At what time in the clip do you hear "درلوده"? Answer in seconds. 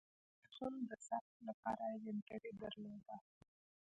2.61-3.17